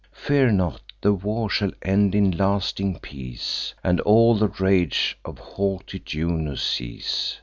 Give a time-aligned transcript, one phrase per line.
[0.13, 0.81] Fear not!
[1.01, 7.37] The war shall end in lasting peace, And all the rage of haughty Juno cease.